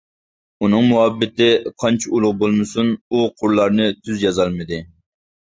ئۇنىڭ 0.67 0.87
مۇھەببىتى 0.91 1.49
قانچە 1.83 2.09
ئۇلۇغ 2.15 2.33
بولمىسۇن 2.41 2.91
ئۇ 2.97 3.23
قۇرلارنى 3.43 3.93
تۈز 4.01 4.27
يازالمىدى. 4.27 4.83